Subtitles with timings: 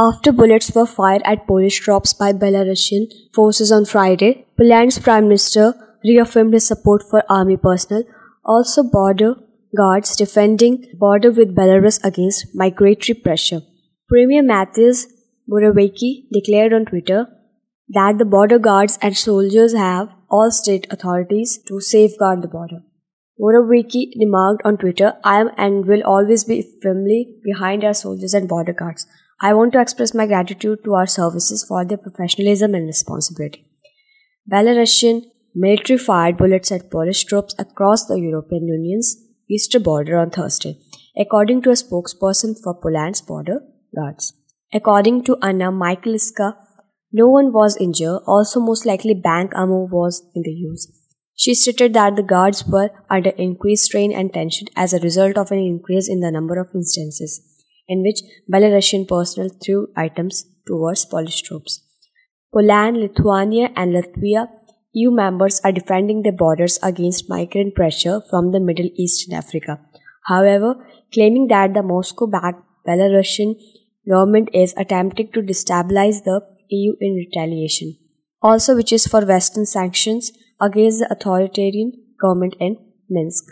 [0.00, 5.74] After bullets were fired at Polish troops by Belarusian forces on Friday, Poland's prime minister
[6.04, 8.04] reaffirmed his support for army personnel,
[8.44, 9.34] also border
[9.76, 13.60] guards defending border with Belarus against migratory pressure.
[14.08, 15.06] Premier Mateusz
[15.50, 17.26] Morawiecki declared on Twitter
[17.88, 22.82] that the border guards and soldiers have all state authorities to safeguard the border.
[23.40, 28.48] Morawiecki remarked on Twitter, I am and will always be firmly behind our soldiers and
[28.48, 29.06] border guards.
[29.40, 33.64] I want to express my gratitude to our services for their professionalism and responsibility.
[34.50, 35.22] Belarusian
[35.54, 39.16] military fired bullets at Polish troops across the European Union's
[39.48, 40.76] eastern border on Thursday,
[41.16, 43.60] according to a spokesperson for Poland's border
[43.94, 44.32] guards.
[44.74, 46.56] According to Anna Michalska,
[47.12, 50.90] no one was injured, also most likely bank ammo was in the use.
[51.36, 55.52] She stated that the guards were under increased strain and tension as a result of
[55.52, 57.40] an increase in the number of instances
[57.88, 58.20] in which
[58.52, 61.80] Belarusian personnel threw items towards Polish troops.
[62.52, 64.48] Poland, Lithuania, and Latvia,
[64.92, 69.80] EU members, are defending their borders against migrant pressure from the Middle East and Africa.
[70.26, 70.76] However,
[71.12, 73.54] claiming that the Moscow backed Belarusian
[74.08, 77.96] government is attempting to destabilize the EU in retaliation,
[78.42, 82.76] also which is for Western sanctions against the authoritarian government in
[83.08, 83.44] Minsk.